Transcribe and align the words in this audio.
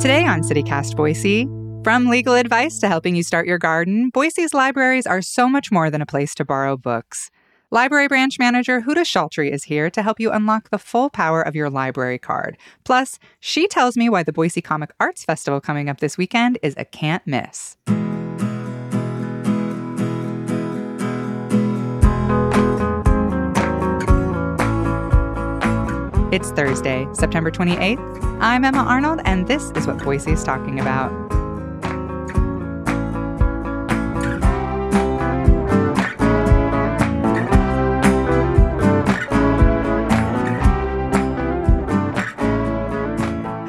Today 0.00 0.24
on 0.24 0.42
CityCast 0.42 0.94
Boise, 0.94 1.48
from 1.82 2.06
legal 2.06 2.34
advice 2.34 2.78
to 2.78 2.86
helping 2.86 3.16
you 3.16 3.24
start 3.24 3.48
your 3.48 3.58
garden, 3.58 4.10
Boise's 4.10 4.54
libraries 4.54 5.08
are 5.08 5.20
so 5.20 5.48
much 5.48 5.72
more 5.72 5.90
than 5.90 6.00
a 6.00 6.06
place 6.06 6.36
to 6.36 6.44
borrow 6.44 6.76
books. 6.76 7.32
Library 7.72 8.06
branch 8.06 8.38
manager 8.38 8.80
Huda 8.80 8.98
Shaltry 8.98 9.50
is 9.50 9.64
here 9.64 9.90
to 9.90 10.02
help 10.04 10.20
you 10.20 10.30
unlock 10.30 10.70
the 10.70 10.78
full 10.78 11.10
power 11.10 11.42
of 11.42 11.56
your 11.56 11.68
library 11.68 12.18
card. 12.18 12.56
Plus, 12.84 13.18
she 13.40 13.66
tells 13.66 13.96
me 13.96 14.08
why 14.08 14.22
the 14.22 14.32
Boise 14.32 14.62
Comic 14.62 14.92
Arts 15.00 15.24
Festival 15.24 15.60
coming 15.60 15.88
up 15.88 15.98
this 15.98 16.16
weekend 16.16 16.60
is 16.62 16.74
a 16.76 16.84
can't 16.84 17.26
miss. 17.26 17.76
It's 26.30 26.50
Thursday, 26.50 27.08
September 27.14 27.50
28th. 27.50 28.38
I'm 28.42 28.62
Emma 28.62 28.80
Arnold, 28.82 29.22
and 29.24 29.48
this 29.48 29.70
is 29.70 29.86
what 29.86 29.96
Boise 30.04 30.32
is 30.32 30.44
talking 30.44 30.78
about. 30.78 31.10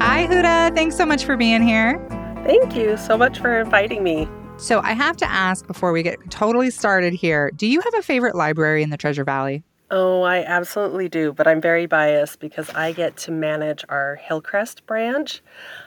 Hi, 0.02 0.26
Huda. 0.28 0.74
Thanks 0.74 0.98
so 0.98 1.06
much 1.06 1.24
for 1.24 1.38
being 1.38 1.62
here. 1.62 1.98
Thank 2.44 2.76
you 2.76 2.98
so 2.98 3.16
much 3.16 3.38
for 3.38 3.58
inviting 3.58 4.02
me. 4.02 4.28
So, 4.58 4.80
I 4.80 4.92
have 4.92 5.16
to 5.16 5.30
ask 5.30 5.66
before 5.66 5.92
we 5.92 6.02
get 6.02 6.18
totally 6.30 6.68
started 6.68 7.14
here 7.14 7.50
do 7.56 7.66
you 7.66 7.80
have 7.80 7.94
a 7.94 8.02
favorite 8.02 8.34
library 8.34 8.82
in 8.82 8.90
the 8.90 8.98
Treasure 8.98 9.24
Valley? 9.24 9.64
Oh, 9.90 10.22
I 10.22 10.44
absolutely 10.44 11.08
do, 11.08 11.32
but 11.32 11.48
I'm 11.48 11.60
very 11.60 11.86
biased 11.86 12.38
because 12.38 12.70
I 12.70 12.92
get 12.92 13.16
to 13.18 13.32
manage 13.32 13.84
our 13.88 14.16
Hillcrest 14.16 14.86
branch. 14.86 15.42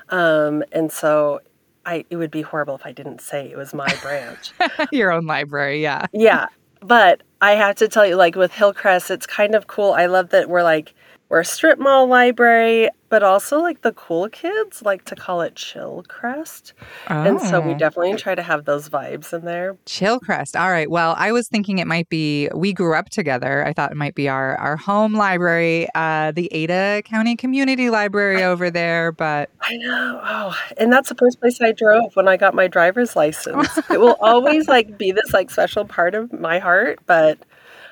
Um, 0.09 0.63
and 0.71 0.91
so 0.91 1.39
I 1.85 2.05
it 2.09 2.17
would 2.17 2.31
be 2.31 2.41
horrible 2.41 2.75
if 2.75 2.85
I 2.85 2.91
didn't 2.91 3.21
say 3.21 3.49
it 3.49 3.57
was 3.57 3.73
my 3.73 3.93
branch. 4.01 4.51
Your 4.91 5.11
own 5.11 5.25
library, 5.25 5.81
yeah. 5.81 6.07
yeah. 6.11 6.47
But 6.81 7.23
I 7.41 7.51
have 7.53 7.75
to 7.77 7.87
tell 7.87 8.05
you, 8.05 8.15
like 8.15 8.35
with 8.35 8.51
Hillcrest, 8.51 9.09
it's 9.09 9.25
kind 9.25 9.55
of 9.55 9.67
cool. 9.67 9.93
I 9.93 10.07
love 10.07 10.29
that 10.29 10.49
we're 10.49 10.63
like 10.63 10.93
we're 11.29 11.39
a 11.39 11.45
strip 11.45 11.79
mall 11.79 12.05
library, 12.07 12.89
but 13.09 13.23
also 13.23 13.59
like 13.59 13.81
the 13.81 13.91
cool 13.93 14.29
kids 14.29 14.83
like 14.83 15.03
to 15.05 15.15
call 15.15 15.41
it 15.41 15.55
Chill 15.55 16.03
Chillcrest. 16.07 16.73
And 17.07 17.41
so 17.41 17.59
we 17.59 17.71
Oh. 17.73 17.77
definitely 17.77 18.15
try 18.17 18.35
to 18.35 18.41
have 18.43 18.65
those 18.65 18.87
vibes 18.89 19.33
in 19.33 19.43
there. 19.45 19.75
Chillcrest. 19.87 20.55
All 20.59 20.69
right. 20.69 20.89
Well, 20.91 21.15
I 21.17 21.31
was 21.31 21.47
thinking 21.47 21.79
it 21.79 21.87
might 21.87 22.07
be 22.09 22.49
we 22.53 22.71
grew 22.71 22.95
up 22.95 23.09
together. 23.09 23.65
I 23.65 23.73
thought 23.73 23.91
it 23.91 23.97
might 23.97 24.13
be 24.15 24.29
our 24.29 24.55
our 24.57 24.77
home 24.77 25.13
library, 25.15 25.87
uh, 25.95 26.31
the 26.33 26.49
Ada 26.53 27.01
County 27.05 27.35
Community 27.35 27.89
Library 27.89 28.43
over 28.43 28.69
there. 28.69 29.11
But 29.11 29.49
I 29.61 29.75
know. 29.77 30.19
Oh, 30.23 30.55
and 30.77 30.93
that's 30.93 31.09
the 31.09 31.15
first 31.15 31.39
place 31.39 31.59
I 31.61 31.71
drove 31.71 32.15
when 32.15 32.27
I 32.27 32.37
got 32.37 32.53
my 32.53 32.67
driver's 32.67 33.15
license. 33.15 33.75
it 33.89 33.99
will 33.99 34.17
always 34.21 34.67
like 34.67 34.97
be 34.99 35.11
this 35.11 35.33
like 35.33 35.49
special 35.49 35.85
part 35.85 36.13
of 36.13 36.31
my 36.31 36.59
heart, 36.59 36.99
but 37.07 37.39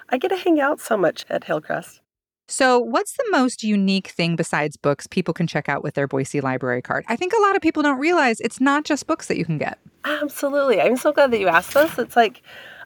I 0.09 0.17
get 0.17 0.27
to 0.29 0.37
hang 0.37 0.59
out 0.59 0.79
so 0.79 0.95
much 0.95 1.25
at 1.29 1.45
Hillcrest. 1.45 2.01
So, 2.51 2.79
what's 2.79 3.13
the 3.13 3.25
most 3.31 3.63
unique 3.63 4.07
thing 4.07 4.35
besides 4.35 4.75
books 4.75 5.07
people 5.07 5.33
can 5.33 5.47
check 5.47 5.69
out 5.69 5.83
with 5.83 5.93
their 5.93 6.05
Boise 6.05 6.41
library 6.41 6.81
card? 6.81 7.05
I 7.07 7.15
think 7.15 7.31
a 7.31 7.41
lot 7.41 7.55
of 7.55 7.61
people 7.61 7.81
don't 7.81 7.97
realize 7.97 8.41
it's 8.41 8.59
not 8.59 8.83
just 8.83 9.07
books 9.07 9.27
that 9.27 9.37
you 9.37 9.45
can 9.45 9.57
get. 9.57 9.79
Absolutely. 10.03 10.81
I'm 10.81 10.97
so 10.97 11.13
glad 11.13 11.31
that 11.31 11.39
you 11.39 11.47
asked 11.47 11.73
this. 11.73 11.97
It's 11.97 12.17
like 12.17 12.41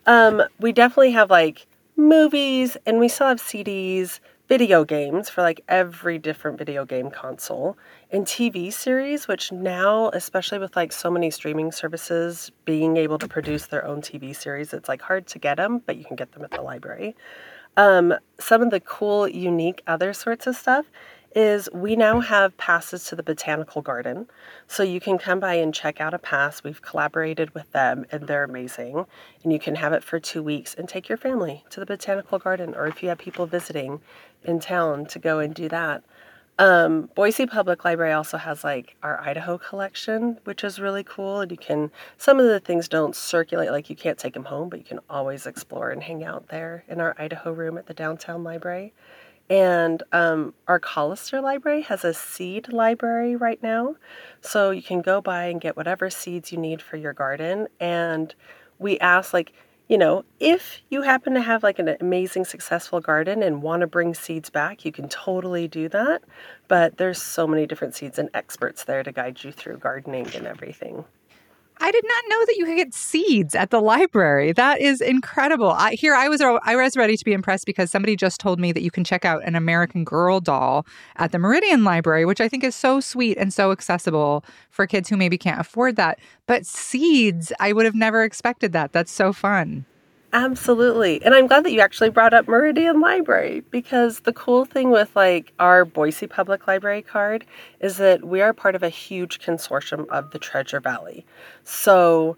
um, 0.05 0.43
we 0.59 0.71
definitely 0.71 1.13
have 1.13 1.31
like 1.31 1.65
movies 1.97 2.77
and 2.85 2.99
we 2.99 3.07
still 3.07 3.25
have 3.25 3.41
CDs, 3.41 4.19
video 4.47 4.85
games 4.85 5.31
for 5.31 5.41
like 5.41 5.61
every 5.67 6.19
different 6.19 6.59
video 6.59 6.85
game 6.85 7.09
console, 7.09 7.75
and 8.11 8.27
TV 8.27 8.71
series, 8.71 9.27
which 9.27 9.51
now, 9.51 10.09
especially 10.09 10.59
with 10.59 10.75
like 10.75 10.91
so 10.91 11.09
many 11.09 11.31
streaming 11.31 11.71
services 11.71 12.51
being 12.65 12.97
able 12.97 13.17
to 13.17 13.27
produce 13.27 13.65
their 13.65 13.83
own 13.83 13.99
TV 14.01 14.35
series, 14.35 14.73
it's 14.73 14.87
like 14.87 15.01
hard 15.01 15.25
to 15.25 15.39
get 15.39 15.57
them, 15.57 15.81
but 15.87 15.97
you 15.97 16.05
can 16.05 16.15
get 16.15 16.31
them 16.33 16.43
at 16.43 16.51
the 16.51 16.61
library. 16.61 17.15
Um, 17.77 18.13
some 18.39 18.61
of 18.61 18.71
the 18.71 18.79
cool, 18.79 19.27
unique 19.27 19.81
other 19.85 20.13
sorts 20.13 20.47
of 20.47 20.55
stuff 20.55 20.85
is 21.35 21.67
we 21.73 21.97
now 21.97 22.21
have 22.21 22.55
passes 22.55 23.03
to 23.05 23.15
the 23.15 23.21
botanical 23.21 23.81
garden. 23.81 24.25
So 24.67 24.83
you 24.83 25.01
can 25.01 25.17
come 25.17 25.41
by 25.41 25.55
and 25.55 25.73
check 25.73 25.99
out 25.99 26.13
a 26.13 26.17
pass. 26.17 26.63
We've 26.63 26.81
collaborated 26.81 27.53
with 27.53 27.69
them 27.73 28.05
and 28.09 28.25
they're 28.25 28.45
amazing. 28.45 29.05
And 29.43 29.51
you 29.51 29.59
can 29.59 29.75
have 29.75 29.91
it 29.91 30.03
for 30.03 30.17
two 30.17 30.41
weeks 30.41 30.73
and 30.73 30.87
take 30.87 31.09
your 31.09 31.17
family 31.17 31.65
to 31.71 31.81
the 31.81 31.85
botanical 31.85 32.39
garden, 32.39 32.73
or 32.73 32.87
if 32.87 33.03
you 33.03 33.09
have 33.09 33.17
people 33.17 33.45
visiting 33.45 33.99
in 34.45 34.61
town 34.61 35.07
to 35.07 35.19
go 35.19 35.39
and 35.39 35.53
do 35.53 35.67
that. 35.67 36.03
Um, 36.57 37.09
Boise 37.15 37.45
Public 37.45 37.83
Library 37.83 38.13
also 38.13 38.37
has 38.37 38.63
like 38.63 38.95
our 39.03 39.19
Idaho 39.19 39.57
collection, 39.57 40.39
which 40.45 40.63
is 40.63 40.79
really 40.79 41.03
cool. 41.03 41.41
And 41.41 41.51
you 41.51 41.57
can, 41.57 41.91
some 42.17 42.39
of 42.39 42.45
the 42.45 42.61
things 42.61 42.87
don't 42.87 43.15
circulate, 43.15 43.71
like 43.71 43.89
you 43.89 43.95
can't 43.95 44.17
take 44.17 44.33
them 44.33 44.45
home, 44.45 44.69
but 44.69 44.79
you 44.79 44.85
can 44.85 44.99
always 45.09 45.45
explore 45.45 45.91
and 45.91 46.01
hang 46.01 46.23
out 46.23 46.47
there 46.47 46.85
in 46.87 47.01
our 47.01 47.13
Idaho 47.17 47.51
room 47.51 47.77
at 47.77 47.87
the 47.87 47.93
downtown 47.93 48.43
library. 48.43 48.93
And 49.49 50.01
um, 50.11 50.53
our 50.67 50.79
Collister 50.79 51.43
Library 51.43 51.81
has 51.83 52.03
a 52.03 52.13
seed 52.13 52.71
library 52.73 53.35
right 53.35 53.61
now. 53.61 53.95
So 54.41 54.71
you 54.71 54.81
can 54.81 55.01
go 55.01 55.21
by 55.21 55.45
and 55.45 55.61
get 55.61 55.77
whatever 55.77 56.09
seeds 56.09 56.51
you 56.51 56.57
need 56.57 56.81
for 56.81 56.97
your 56.97 57.13
garden. 57.13 57.67
And 57.79 58.33
we 58.79 58.97
ask, 58.99 59.33
like, 59.33 59.53
you 59.87 59.97
know, 59.97 60.25
if 60.39 60.81
you 60.89 61.03
happen 61.03 61.33
to 61.35 61.41
have 61.41 61.61
like 61.61 61.77
an 61.77 61.95
amazing 61.99 62.45
successful 62.45 62.99
garden 62.99 63.43
and 63.43 63.61
want 63.61 63.81
to 63.81 63.87
bring 63.87 64.13
seeds 64.13 64.49
back, 64.49 64.83
you 64.83 64.91
can 64.91 65.07
totally 65.07 65.67
do 65.67 65.87
that. 65.89 66.23
But 66.67 66.97
there's 66.97 67.21
so 67.21 67.45
many 67.45 67.67
different 67.67 67.93
seeds 67.93 68.17
and 68.17 68.29
experts 68.33 68.83
there 68.83 69.03
to 69.03 69.11
guide 69.11 69.43
you 69.43 69.51
through 69.51 69.77
gardening 69.77 70.27
and 70.35 70.47
everything. 70.47 71.05
I 71.79 71.91
did 71.91 72.03
not 72.07 72.23
know 72.29 72.45
that 72.45 72.55
you 72.57 72.65
could 72.65 72.77
get 72.77 72.93
seeds 72.93 73.53
at 73.53 73.69
the 73.69 73.81
library. 73.81 74.53
That 74.53 74.79
is 74.79 75.01
incredible. 75.01 75.71
I, 75.71 75.93
here, 75.93 76.15
I 76.15 76.29
was 76.29 76.41
I 76.41 76.75
was 76.75 76.95
ready 76.95 77.17
to 77.17 77.25
be 77.25 77.33
impressed 77.33 77.65
because 77.65 77.91
somebody 77.91 78.15
just 78.15 78.39
told 78.39 78.59
me 78.59 78.71
that 78.71 78.81
you 78.81 78.91
can 78.91 79.03
check 79.03 79.25
out 79.25 79.43
an 79.43 79.55
American 79.55 80.03
Girl 80.03 80.39
doll 80.39 80.85
at 81.17 81.31
the 81.31 81.39
Meridian 81.39 81.83
Library, 81.83 82.25
which 82.25 82.41
I 82.41 82.47
think 82.47 82.63
is 82.63 82.75
so 82.75 82.99
sweet 82.99 83.37
and 83.37 83.53
so 83.53 83.71
accessible 83.71 84.45
for 84.69 84.87
kids 84.87 85.09
who 85.09 85.17
maybe 85.17 85.37
can't 85.37 85.59
afford 85.59 85.95
that. 85.97 86.19
But 86.47 86.65
seeds, 86.65 87.51
I 87.59 87.73
would 87.73 87.85
have 87.85 87.95
never 87.95 88.23
expected 88.23 88.71
that. 88.73 88.93
That's 88.93 89.11
so 89.11 89.33
fun. 89.33 89.85
Absolutely. 90.35 91.23
And 91.23 91.33
I'm 91.33 91.47
glad 91.47 91.63
that 91.63 91.71
you 91.71 91.79
actually 91.79 92.09
brought 92.09 92.33
up 92.33 92.45
Meridian 92.45 92.99
Library 92.99 93.63
because 93.71 94.19
the 94.19 94.33
cool 94.33 94.65
thing 94.65 94.91
with 94.91 95.15
like 95.15 95.53
our 95.59 95.85
Boise 95.85 96.27
Public 96.27 96.67
Library 96.67 97.01
card 97.01 97.45
is 97.79 97.95
that 97.97 98.25
we 98.25 98.41
are 98.41 98.51
part 98.51 98.75
of 98.75 98.83
a 98.83 98.89
huge 98.89 99.39
consortium 99.39 100.05
of 100.09 100.31
the 100.31 100.37
Treasure 100.37 100.81
Valley. 100.81 101.25
So 101.63 102.35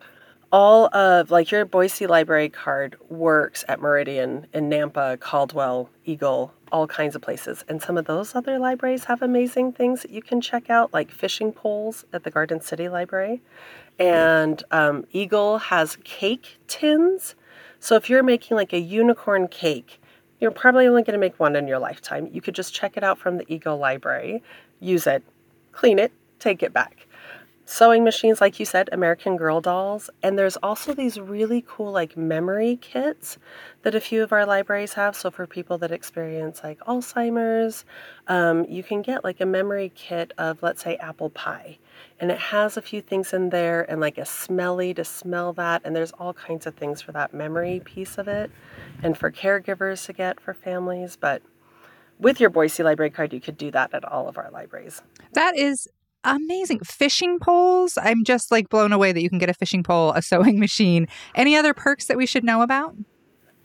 all 0.52 0.96
of 0.96 1.32
like 1.32 1.50
your 1.50 1.66
Boise 1.66 2.06
Library 2.06 2.50
card 2.50 2.98
works 3.10 3.66
at 3.68 3.82
Meridian 3.82 4.46
in 4.54 4.70
Nampa, 4.70 5.20
Caldwell, 5.20 5.90
Eagle, 6.06 6.54
all 6.72 6.86
kinds 6.86 7.16
of 7.16 7.24
places. 7.24 7.66
And 7.68 7.82
some 7.82 7.98
of 7.98 8.06
those 8.06 8.36
other 8.36 8.60
libraries 8.60 9.06
have 9.06 9.24
amazing 9.24 9.72
things 9.72 10.04
that 10.04 10.12
you 10.12 10.22
can 10.22 10.40
check 10.40 10.70
out, 10.70 10.94
like 10.94 11.10
fishing 11.10 11.52
poles 11.52 12.06
at 12.14 12.24
the 12.24 12.30
Garden 12.30 12.62
City 12.62 12.90
Library. 12.90 13.42
And 13.98 14.62
um, 14.70 15.08
Eagle 15.12 15.58
has 15.58 15.98
cake 16.04 16.60
tins. 16.68 17.34
So 17.80 17.96
if 17.96 18.10
you're 18.10 18.24
making 18.24 18.58
like 18.58 18.74
a 18.74 18.80
unicorn 18.80 19.48
cake, 19.48 20.02
you're 20.40 20.52
probably 20.52 20.88
only 20.88 21.04
going 21.04 21.14
to 21.14 21.20
make 21.20 21.40
one 21.40 21.56
in 21.56 21.68
your 21.68 21.80
lifetime. 21.80 22.30
You 22.32 22.42
could 22.42 22.56
just 22.56 22.74
check 22.74 22.98
it 22.98 23.04
out 23.04 23.18
from 23.18 23.38
the 23.38 23.52
Eagle 23.52 23.78
Library, 23.78 24.44
use 24.80 25.08
it, 25.08 25.24
clean 25.72 26.00
it, 26.00 26.12
take 26.40 26.62
it 26.62 26.74
back. 26.74 27.07
Sewing 27.70 28.06
machines, 28.06 28.40
like 28.40 28.62
you 28.62 28.66
said, 28.66 28.88
American 28.94 29.36
Girl 29.36 29.60
dolls. 29.60 30.10
And 30.24 30.40
there's 30.40 30.56
also 30.64 30.94
these 30.94 31.20
really 31.20 31.66
cool, 31.68 31.92
like, 31.92 32.16
memory 32.16 32.78
kits 32.78 33.38
that 33.82 33.94
a 33.94 34.00
few 34.00 34.24
of 34.24 34.32
our 34.32 34.46
libraries 34.46 34.94
have. 34.94 35.18
So, 35.18 35.30
for 35.30 35.46
people 35.46 35.78
that 35.80 35.92
experience 35.92 36.62
like 36.64 36.80
Alzheimer's, 36.80 37.84
um, 38.30 38.64
you 38.70 38.84
can 38.84 39.02
get 39.02 39.26
like 39.26 39.42
a 39.42 39.46
memory 39.46 39.92
kit 39.94 40.32
of, 40.38 40.64
let's 40.64 40.82
say, 40.82 40.96
apple 40.96 41.30
pie. 41.30 41.78
And 42.22 42.32
it 42.32 42.40
has 42.40 42.78
a 42.78 42.82
few 42.82 43.02
things 43.02 43.34
in 43.34 43.50
there 43.50 43.82
and 43.92 44.00
like 44.00 44.18
a 44.18 44.26
smelly 44.26 44.94
to 44.94 45.04
smell 45.04 45.52
that. 45.54 45.82
And 45.84 45.94
there's 45.94 46.14
all 46.14 46.34
kinds 46.34 46.68
of 46.68 46.76
things 46.76 47.02
for 47.02 47.12
that 47.12 47.34
memory 47.34 47.82
piece 47.84 48.18
of 48.18 48.30
it 48.30 48.50
and 49.04 49.18
for 49.18 49.30
caregivers 49.30 50.06
to 50.06 50.14
get 50.14 50.40
for 50.40 50.54
families. 50.54 51.18
But 51.20 51.42
with 52.18 52.40
your 52.40 52.50
Boise 52.50 52.82
Library 52.82 53.12
card, 53.12 53.34
you 53.34 53.42
could 53.42 53.58
do 53.58 53.72
that 53.72 53.94
at 53.94 54.06
all 54.06 54.30
of 54.30 54.38
our 54.38 54.50
libraries. 54.52 55.02
That 55.34 55.58
is 55.58 55.90
amazing. 56.36 56.80
Fishing 56.80 57.40
poles. 57.40 57.98
I'm 58.02 58.24
just 58.24 58.52
like 58.52 58.70
blown 58.70 58.92
away 58.92 59.12
that 59.12 59.22
you 59.22 59.30
can 59.30 59.40
get 59.40 59.50
a 59.50 59.54
fishing 59.54 59.84
pole, 59.84 60.12
a 60.12 60.22
sewing 60.22 60.60
machine. 60.68 61.08
Any 61.36 61.56
other 61.56 61.74
perks 61.74 62.08
that 62.08 62.18
we 62.18 62.26
should 62.26 62.44
know 62.44 62.62
about? 62.62 62.96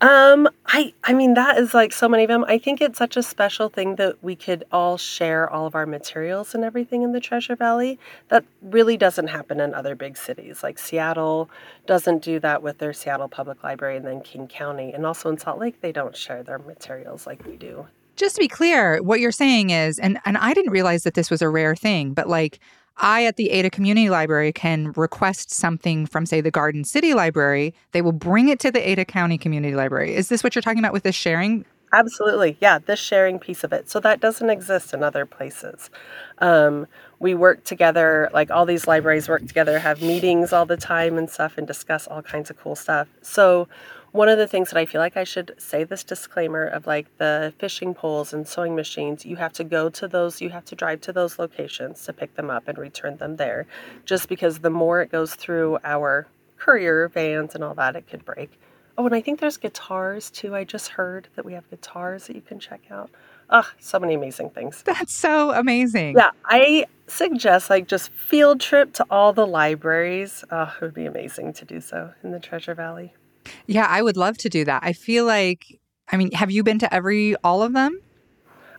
Um, 0.02 0.48
I 0.66 0.94
I 1.04 1.12
mean 1.12 1.34
that 1.34 1.58
is 1.58 1.74
like 1.74 1.92
so 1.92 2.08
many 2.08 2.24
of 2.24 2.28
them. 2.28 2.44
I 2.48 2.58
think 2.58 2.80
it's 2.80 2.98
such 2.98 3.16
a 3.16 3.22
special 3.22 3.68
thing 3.68 3.94
that 3.96 4.16
we 4.20 4.34
could 4.34 4.64
all 4.72 4.96
share 4.98 5.48
all 5.48 5.64
of 5.64 5.76
our 5.76 5.86
materials 5.86 6.56
and 6.56 6.64
everything 6.64 7.02
in 7.02 7.12
the 7.12 7.20
Treasure 7.20 7.54
Valley. 7.54 8.00
That 8.28 8.44
really 8.60 8.96
doesn't 8.96 9.28
happen 9.28 9.60
in 9.60 9.74
other 9.74 9.94
big 9.94 10.16
cities. 10.16 10.64
Like 10.64 10.80
Seattle 10.80 11.48
doesn't 11.86 12.20
do 12.20 12.40
that 12.40 12.64
with 12.64 12.78
their 12.78 12.92
Seattle 12.92 13.28
Public 13.28 13.62
Library 13.62 13.96
and 13.96 14.04
then 14.04 14.22
King 14.22 14.48
County. 14.48 14.92
And 14.92 15.06
also 15.06 15.30
in 15.30 15.38
Salt 15.38 15.60
Lake 15.60 15.80
they 15.80 15.92
don't 15.92 16.16
share 16.16 16.42
their 16.42 16.58
materials 16.58 17.24
like 17.24 17.46
we 17.46 17.56
do. 17.56 17.86
Just 18.22 18.36
to 18.36 18.40
be 18.40 18.46
clear, 18.46 19.02
what 19.02 19.19
you're 19.19 19.32
saying 19.32 19.70
is, 19.70 19.98
and 19.98 20.16
and 20.24 20.38
I 20.38 20.54
didn't 20.54 20.70
realize 20.70 21.02
that 21.02 21.14
this 21.14 21.28
was 21.28 21.42
a 21.42 21.48
rare 21.48 21.74
thing, 21.74 22.14
but 22.14 22.28
like 22.28 22.60
I 22.96 23.24
at 23.24 23.34
the 23.34 23.50
Ada 23.50 23.69
Community 23.69 24.10
Library 24.10 24.52
can 24.52 24.92
request 24.92 25.50
something 25.50 26.06
from, 26.06 26.24
say, 26.24 26.40
the 26.40 26.52
Garden 26.52 26.84
City 26.84 27.14
Library. 27.14 27.74
They 27.90 28.00
will 28.00 28.12
bring 28.12 28.48
it 28.48 28.60
to 28.60 28.70
the 28.70 28.88
Ada 28.88 29.06
County 29.06 29.38
Community 29.38 29.74
Library. 29.74 30.14
Is 30.14 30.28
this 30.28 30.44
what 30.44 30.54
you're 30.54 30.62
talking 30.62 30.78
about 30.78 30.92
with 30.92 31.02
this 31.02 31.16
sharing? 31.16 31.64
Absolutely. 31.92 32.56
Yeah, 32.60 32.78
this 32.78 33.00
sharing 33.00 33.40
piece 33.40 33.64
of 33.64 33.72
it. 33.72 33.90
So 33.90 33.98
that 33.98 34.20
doesn't 34.20 34.48
exist 34.48 34.94
in 34.94 35.02
other 35.02 35.26
places. 35.26 35.90
Um, 36.38 36.86
we 37.19 37.34
work 37.34 37.64
together, 37.64 38.30
like 38.32 38.52
all 38.52 38.66
these 38.66 38.86
libraries 38.86 39.28
work 39.28 39.46
together, 39.48 39.80
have 39.80 40.00
meetings 40.00 40.52
all 40.52 40.64
the 40.64 40.76
time 40.76 41.19
and 41.19 41.28
stuff, 41.28 41.58
and 41.58 41.66
discuss 41.66 42.06
all 42.06 42.22
kinds 42.22 42.50
of 42.50 42.56
cool 42.56 42.76
stuff. 42.76 43.08
So 43.20 43.66
one 44.12 44.28
of 44.28 44.38
the 44.38 44.46
things 44.46 44.70
that 44.70 44.78
I 44.78 44.84
feel 44.84 45.00
like 45.00 45.16
I 45.16 45.24
should 45.24 45.54
say 45.58 45.84
this 45.84 46.04
disclaimer 46.04 46.66
of 46.66 46.86
like 46.86 47.06
the 47.16 47.52
fishing 47.58 47.94
poles 47.94 48.32
and 48.32 48.46
sewing 48.46 48.76
machines, 48.76 49.24
you 49.24 49.36
have 49.36 49.54
to 49.54 49.64
go 49.64 49.88
to 49.88 50.06
those, 50.06 50.40
you 50.40 50.50
have 50.50 50.66
to 50.66 50.74
drive 50.74 51.00
to 51.02 51.12
those 51.12 51.38
locations 51.38 52.04
to 52.04 52.12
pick 52.12 52.34
them 52.36 52.50
up 52.50 52.68
and 52.68 52.76
return 52.76 53.16
them 53.16 53.36
there. 53.36 53.66
Just 54.04 54.28
because 54.28 54.58
the 54.58 54.70
more 54.70 55.00
it 55.00 55.10
goes 55.10 55.34
through 55.34 55.78
our 55.82 56.26
courier 56.58 57.08
vans 57.08 57.54
and 57.54 57.64
all 57.64 57.74
that, 57.74 57.96
it 57.96 58.06
could 58.06 58.24
break. 58.24 58.60
Oh, 58.98 59.06
and 59.06 59.14
I 59.14 59.22
think 59.22 59.40
there's 59.40 59.56
guitars 59.56 60.30
too. 60.30 60.54
I 60.54 60.64
just 60.64 60.88
heard 60.88 61.28
that 61.34 61.46
we 61.46 61.54
have 61.54 61.68
guitars 61.70 62.26
that 62.26 62.36
you 62.36 62.42
can 62.42 62.60
check 62.60 62.82
out. 62.90 63.10
Oh, 63.48 63.68
so 63.80 63.98
many 63.98 64.14
amazing 64.14 64.50
things. 64.50 64.82
That's 64.82 65.14
so 65.14 65.52
amazing. 65.52 66.16
Yeah, 66.16 66.30
I 66.44 66.84
suggest 67.06 67.70
like 67.70 67.88
just 67.88 68.12
field 68.12 68.60
trip 68.60 68.92
to 68.94 69.06
all 69.10 69.32
the 69.32 69.46
libraries. 69.46 70.44
Oh, 70.50 70.72
it 70.76 70.84
would 70.84 70.94
be 70.94 71.06
amazing 71.06 71.54
to 71.54 71.64
do 71.64 71.80
so 71.80 72.12
in 72.22 72.32
the 72.32 72.40
Treasure 72.40 72.74
Valley. 72.74 73.14
Yeah, 73.66 73.86
I 73.88 74.02
would 74.02 74.16
love 74.16 74.38
to 74.38 74.48
do 74.48 74.64
that. 74.64 74.82
I 74.84 74.92
feel 74.92 75.24
like, 75.24 75.80
I 76.10 76.16
mean, 76.16 76.30
have 76.32 76.50
you 76.50 76.62
been 76.62 76.78
to 76.80 76.94
every, 76.94 77.36
all 77.36 77.62
of 77.62 77.72
them? 77.72 78.00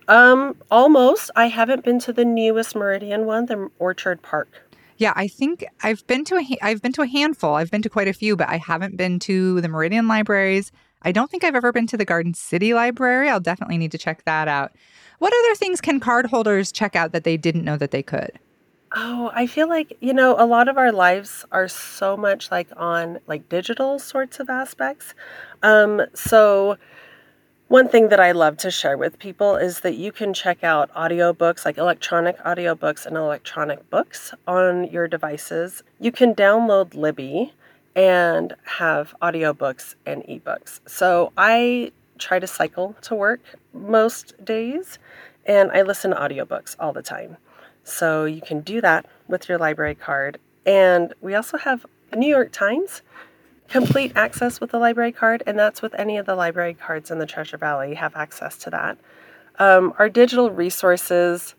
Um, 0.07 0.55
almost. 0.69 1.31
I 1.35 1.47
haven't 1.47 1.83
been 1.83 1.99
to 1.99 2.13
the 2.13 2.25
newest 2.25 2.75
Meridian 2.75 3.25
one, 3.25 3.45
the 3.45 3.69
Orchard 3.79 4.21
Park. 4.21 4.49
Yeah, 4.97 5.13
I 5.15 5.27
think 5.27 5.65
I've 5.81 6.05
been 6.07 6.23
to 6.25 6.37
a 6.37 6.57
I've 6.61 6.81
been 6.81 6.93
to 6.93 7.01
a 7.01 7.07
handful. 7.07 7.55
I've 7.55 7.71
been 7.71 7.81
to 7.81 7.89
quite 7.89 8.07
a 8.07 8.13
few, 8.13 8.35
but 8.35 8.47
I 8.47 8.57
haven't 8.57 8.95
been 8.95 9.19
to 9.19 9.59
the 9.61 9.67
Meridian 9.67 10.07
libraries. 10.07 10.71
I 11.01 11.11
don't 11.11 11.29
think 11.29 11.43
I've 11.43 11.55
ever 11.55 11.71
been 11.71 11.87
to 11.87 11.97
the 11.97 12.05
Garden 12.05 12.33
City 12.33 12.73
Library. 12.73 13.29
I'll 13.29 13.39
definitely 13.39 13.77
need 13.77 13.91
to 13.91 13.97
check 13.97 14.23
that 14.25 14.47
out. 14.47 14.71
What 15.19 15.33
other 15.33 15.55
things 15.55 15.81
can 15.81 15.99
cardholders 15.99 16.73
check 16.73 16.95
out 16.95 17.11
that 17.11 17.23
they 17.23 17.37
didn't 17.37 17.65
know 17.65 17.77
that 17.77 17.91
they 17.91 18.03
could? 18.03 18.39
Oh, 18.95 19.31
I 19.33 19.47
feel 19.47 19.67
like, 19.67 19.97
you 20.01 20.13
know, 20.13 20.35
a 20.37 20.45
lot 20.45 20.67
of 20.67 20.77
our 20.77 20.91
lives 20.91 21.45
are 21.51 21.67
so 21.67 22.15
much 22.15 22.51
like 22.51 22.67
on 22.77 23.19
like 23.25 23.49
digital 23.49 23.97
sorts 23.97 24.39
of 24.39 24.49
aspects. 24.51 25.15
Um, 25.63 26.03
so 26.13 26.77
one 27.69 27.87
thing 27.89 28.09
that 28.09 28.19
I 28.19 28.33
love 28.33 28.57
to 28.57 28.69
share 28.69 28.95
with 28.95 29.17
people 29.17 29.55
is 29.55 29.79
that 29.79 29.95
you 29.95 30.11
can 30.11 30.31
check 30.31 30.63
out 30.63 30.93
audiobooks, 30.93 31.65
like 31.65 31.79
electronic 31.79 32.37
audiobooks 32.43 33.07
and 33.07 33.17
electronic 33.17 33.89
books 33.89 34.31
on 34.47 34.83
your 34.91 35.07
devices. 35.07 35.81
You 35.99 36.11
can 36.11 36.35
download 36.35 36.93
Libby 36.93 37.53
and 37.95 38.55
have 38.77 39.15
audiobooks 39.23 39.95
and 40.05 40.21
ebooks. 40.25 40.81
So 40.85 41.33
I 41.35 41.93
try 42.19 42.37
to 42.37 42.45
cycle 42.45 42.95
to 43.01 43.15
work 43.15 43.41
most 43.73 44.45
days 44.45 44.99
and 45.45 45.71
I 45.71 45.81
listen 45.81 46.11
to 46.11 46.17
audiobooks 46.17 46.75
all 46.79 46.93
the 46.93 47.01
time. 47.01 47.37
So 47.83 48.25
you 48.25 48.41
can 48.41 48.61
do 48.61 48.81
that 48.81 49.05
with 49.27 49.49
your 49.49 49.57
library 49.57 49.95
card. 49.95 50.39
And 50.65 51.13
we 51.21 51.35
also 51.35 51.57
have 51.57 51.85
New 52.15 52.29
York 52.29 52.51
Times 52.51 53.01
complete 53.67 54.11
access 54.15 54.61
with 54.61 54.71
the 54.71 54.77
library 54.77 55.11
card, 55.11 55.41
and 55.47 55.57
that's 55.57 55.81
with 55.81 55.95
any 55.95 56.17
of 56.17 56.25
the 56.25 56.35
library 56.35 56.73
cards 56.73 57.09
in 57.09 57.17
the 57.17 57.25
Treasure 57.25 57.57
Valley. 57.57 57.89
You 57.89 57.95
have 57.95 58.15
access 58.15 58.57
to 58.59 58.69
that. 58.69 58.97
Um, 59.59 59.93
our 59.97 60.09
digital 60.09 60.51
resources, 60.51 61.55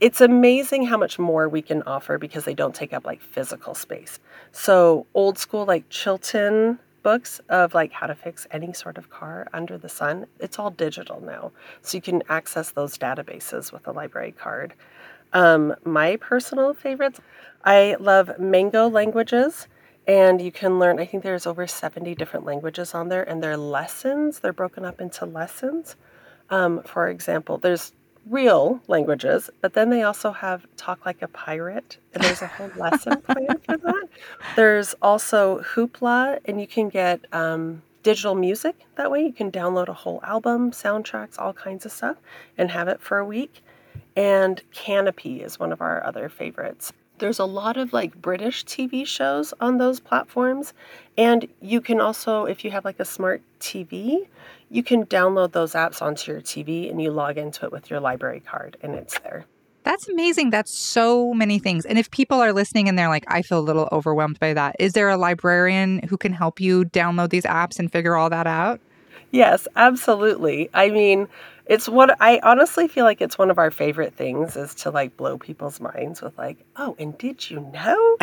it's 0.00 0.20
amazing 0.20 0.86
how 0.86 0.98
much 0.98 1.18
more 1.18 1.48
we 1.48 1.62
can 1.62 1.82
offer 1.84 2.18
because 2.18 2.44
they 2.44 2.54
don't 2.54 2.74
take 2.74 2.92
up 2.92 3.06
like 3.06 3.22
physical 3.22 3.74
space. 3.74 4.18
So, 4.52 5.06
old 5.14 5.38
school, 5.38 5.64
like 5.64 5.88
Chilton 5.88 6.78
books 7.02 7.40
of 7.48 7.74
like 7.74 7.92
how 7.92 8.06
to 8.06 8.14
fix 8.14 8.46
any 8.50 8.72
sort 8.72 8.96
of 8.96 9.10
car 9.10 9.48
under 9.52 9.76
the 9.76 9.88
sun, 9.88 10.26
it's 10.40 10.58
all 10.58 10.70
digital 10.70 11.20
now. 11.20 11.52
So, 11.82 11.96
you 11.96 12.02
can 12.02 12.22
access 12.28 12.70
those 12.70 12.98
databases 12.98 13.72
with 13.72 13.86
a 13.86 13.92
library 13.92 14.32
card. 14.32 14.74
Um, 15.34 15.74
my 15.84 16.16
personal 16.16 16.72
favorites, 16.72 17.20
I 17.64 17.96
love 17.98 18.38
Mango 18.38 18.88
Languages, 18.88 19.68
and 20.06 20.40
you 20.40 20.52
can 20.52 20.78
learn, 20.78 20.98
I 21.00 21.06
think 21.06 21.22
there's 21.22 21.46
over 21.46 21.66
70 21.66 22.14
different 22.14 22.46
languages 22.46 22.94
on 22.94 23.08
there, 23.08 23.22
and 23.24 23.42
they're 23.42 23.56
lessons. 23.56 24.38
They're 24.38 24.52
broken 24.52 24.84
up 24.84 25.00
into 25.00 25.26
lessons. 25.26 25.96
Um, 26.50 26.82
for 26.84 27.08
example, 27.08 27.58
there's 27.58 27.92
real 28.30 28.80
languages, 28.86 29.50
but 29.60 29.74
then 29.74 29.90
they 29.90 30.02
also 30.02 30.30
have 30.30 30.66
Talk 30.76 31.04
Like 31.04 31.20
a 31.20 31.28
Pirate, 31.28 31.98
and 32.14 32.22
there's 32.22 32.42
a 32.42 32.46
whole 32.46 32.70
lesson 32.76 33.20
plan 33.22 33.58
for 33.66 33.76
that. 33.76 34.08
There's 34.54 34.94
also 35.02 35.60
Hoopla, 35.60 36.38
and 36.44 36.60
you 36.60 36.66
can 36.66 36.88
get 36.88 37.24
um, 37.32 37.82
digital 38.04 38.36
music 38.36 38.86
that 38.96 39.10
way. 39.10 39.24
You 39.24 39.32
can 39.32 39.50
download 39.50 39.88
a 39.88 39.94
whole 39.94 40.20
album, 40.22 40.70
soundtracks, 40.70 41.38
all 41.38 41.52
kinds 41.52 41.84
of 41.84 41.90
stuff, 41.90 42.18
and 42.56 42.70
have 42.70 42.86
it 42.86 43.00
for 43.00 43.18
a 43.18 43.24
week. 43.24 43.63
And 44.16 44.62
Kanopy 44.72 45.44
is 45.44 45.58
one 45.58 45.72
of 45.72 45.80
our 45.80 46.04
other 46.04 46.28
favorites. 46.28 46.92
There's 47.18 47.38
a 47.38 47.44
lot 47.44 47.76
of 47.76 47.92
like 47.92 48.20
British 48.20 48.64
TV 48.64 49.06
shows 49.06 49.54
on 49.60 49.78
those 49.78 50.00
platforms. 50.00 50.72
And 51.16 51.48
you 51.60 51.80
can 51.80 52.00
also, 52.00 52.44
if 52.44 52.64
you 52.64 52.70
have 52.70 52.84
like 52.84 52.98
a 53.00 53.04
smart 53.04 53.42
TV, 53.60 54.26
you 54.70 54.82
can 54.82 55.06
download 55.06 55.52
those 55.52 55.74
apps 55.74 56.02
onto 56.02 56.32
your 56.32 56.40
TV 56.40 56.90
and 56.90 57.00
you 57.00 57.10
log 57.10 57.38
into 57.38 57.64
it 57.66 57.72
with 57.72 57.90
your 57.90 58.00
library 58.00 58.40
card 58.40 58.76
and 58.82 58.94
it's 58.94 59.18
there. 59.20 59.46
That's 59.84 60.08
amazing. 60.08 60.50
That's 60.50 60.72
so 60.72 61.34
many 61.34 61.58
things. 61.58 61.84
And 61.84 61.98
if 61.98 62.10
people 62.10 62.40
are 62.40 62.52
listening 62.52 62.88
and 62.88 62.98
they're 62.98 63.08
like, 63.08 63.24
I 63.28 63.42
feel 63.42 63.58
a 63.58 63.60
little 63.60 63.88
overwhelmed 63.92 64.40
by 64.40 64.54
that, 64.54 64.76
is 64.78 64.94
there 64.94 65.10
a 65.10 65.16
librarian 65.16 66.00
who 66.08 66.16
can 66.16 66.32
help 66.32 66.58
you 66.58 66.86
download 66.86 67.28
these 67.28 67.44
apps 67.44 67.78
and 67.78 67.92
figure 67.92 68.16
all 68.16 68.30
that 68.30 68.46
out? 68.46 68.80
Yes, 69.30 69.68
absolutely. 69.76 70.70
I 70.72 70.90
mean, 70.90 71.28
it's 71.66 71.88
what 71.88 72.16
I 72.20 72.40
honestly 72.42 72.88
feel 72.88 73.04
like 73.04 73.20
it's 73.20 73.38
one 73.38 73.50
of 73.50 73.58
our 73.58 73.70
favorite 73.70 74.14
things 74.14 74.56
is 74.56 74.74
to 74.76 74.90
like 74.90 75.16
blow 75.16 75.38
people's 75.38 75.80
minds 75.80 76.20
with 76.20 76.36
like, 76.36 76.58
oh, 76.76 76.94
and 76.98 77.16
did 77.16 77.50
you 77.50 77.60
know? 77.72 78.16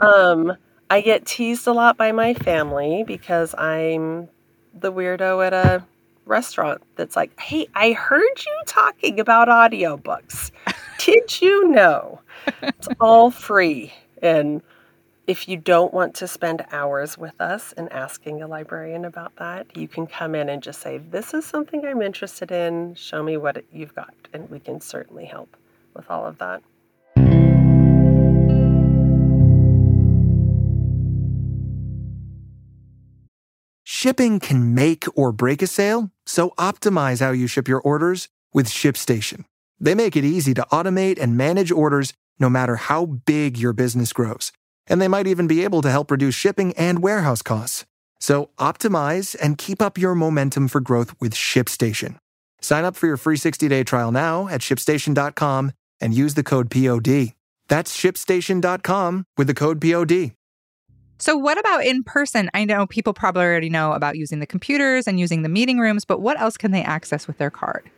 um, 0.00 0.56
I 0.90 1.02
get 1.02 1.26
teased 1.26 1.66
a 1.66 1.72
lot 1.72 1.96
by 1.98 2.12
my 2.12 2.34
family 2.34 3.04
because 3.06 3.54
I'm 3.56 4.28
the 4.74 4.92
weirdo 4.92 5.46
at 5.46 5.52
a 5.52 5.84
restaurant 6.24 6.82
that's 6.96 7.16
like, 7.16 7.38
hey, 7.38 7.66
I 7.74 7.92
heard 7.92 8.22
you 8.46 8.62
talking 8.66 9.20
about 9.20 9.48
audiobooks. 9.48 10.50
Did 10.98 11.40
you 11.40 11.68
know? 11.68 12.20
It's 12.62 12.88
all 13.00 13.30
free. 13.30 13.92
And 14.22 14.62
if 15.28 15.46
you 15.46 15.58
don't 15.58 15.92
want 15.92 16.14
to 16.14 16.26
spend 16.26 16.64
hours 16.72 17.18
with 17.18 17.38
us 17.38 17.74
and 17.76 17.92
asking 17.92 18.40
a 18.40 18.46
librarian 18.46 19.04
about 19.04 19.36
that, 19.36 19.76
you 19.76 19.86
can 19.86 20.06
come 20.06 20.34
in 20.34 20.48
and 20.48 20.62
just 20.62 20.80
say, 20.80 20.96
This 20.96 21.34
is 21.34 21.44
something 21.44 21.84
I'm 21.84 22.00
interested 22.00 22.50
in. 22.50 22.94
Show 22.94 23.22
me 23.22 23.36
what 23.36 23.62
you've 23.70 23.94
got. 23.94 24.14
And 24.32 24.48
we 24.48 24.58
can 24.58 24.80
certainly 24.80 25.26
help 25.26 25.54
with 25.94 26.10
all 26.10 26.26
of 26.26 26.38
that. 26.38 26.62
Shipping 33.84 34.40
can 34.40 34.74
make 34.74 35.04
or 35.14 35.32
break 35.32 35.60
a 35.60 35.66
sale, 35.66 36.10
so 36.24 36.50
optimize 36.56 37.20
how 37.20 37.32
you 37.32 37.46
ship 37.46 37.68
your 37.68 37.80
orders 37.80 38.30
with 38.54 38.66
ShipStation. 38.66 39.44
They 39.78 39.94
make 39.94 40.16
it 40.16 40.24
easy 40.24 40.54
to 40.54 40.66
automate 40.72 41.20
and 41.20 41.36
manage 41.36 41.70
orders 41.70 42.14
no 42.38 42.48
matter 42.48 42.76
how 42.76 43.04
big 43.04 43.58
your 43.58 43.74
business 43.74 44.14
grows 44.14 44.52
and 44.88 45.00
they 45.00 45.08
might 45.08 45.26
even 45.26 45.46
be 45.46 45.64
able 45.64 45.82
to 45.82 45.90
help 45.90 46.10
reduce 46.10 46.34
shipping 46.34 46.72
and 46.76 47.02
warehouse 47.02 47.42
costs. 47.42 47.84
So 48.20 48.50
optimize 48.58 49.36
and 49.40 49.58
keep 49.58 49.80
up 49.80 49.98
your 49.98 50.14
momentum 50.14 50.68
for 50.68 50.80
growth 50.80 51.14
with 51.20 51.34
ShipStation. 51.34 52.16
Sign 52.60 52.84
up 52.84 52.96
for 52.96 53.06
your 53.06 53.16
free 53.16 53.36
60-day 53.36 53.84
trial 53.84 54.10
now 54.10 54.48
at 54.48 54.60
shipstation.com 54.60 55.72
and 56.00 56.14
use 56.14 56.34
the 56.34 56.42
code 56.42 56.70
POD. 56.70 57.34
That's 57.68 57.96
shipstation.com 57.96 59.26
with 59.36 59.46
the 59.46 59.54
code 59.54 59.80
POD. 59.80 60.32
So, 61.20 61.36
what 61.36 61.58
about 61.58 61.84
in 61.84 62.04
person? 62.04 62.48
I 62.54 62.64
know 62.64 62.86
people 62.86 63.12
probably 63.12 63.42
already 63.42 63.70
know 63.70 63.92
about 63.92 64.16
using 64.16 64.38
the 64.38 64.46
computers 64.46 65.08
and 65.08 65.18
using 65.18 65.42
the 65.42 65.48
meeting 65.48 65.78
rooms, 65.78 66.04
but 66.04 66.20
what 66.20 66.40
else 66.40 66.56
can 66.56 66.70
they 66.70 66.82
access 66.82 67.26
with 67.26 67.38
their 67.38 67.50
card? 67.50 67.90